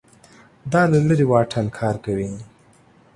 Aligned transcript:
دا 0.71 0.81
له 0.91 0.97
لرې 1.07 1.25
واټن 1.31 1.65
کار 1.79 1.95
کوي 2.05 2.31